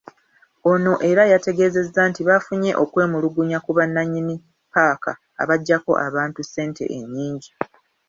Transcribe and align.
Ono 0.71 0.93
era 1.09 1.23
yategeezezza 1.31 2.01
nti 2.09 2.21
baafunye 2.27 2.71
okwemulugunya 2.83 3.57
ku 3.65 3.71
bannanyini 3.77 4.35
ppaka 4.67 5.11
abajjako 5.41 5.91
abantu 6.07 6.37
essente 6.43 6.83
ennyingi. 6.97 7.49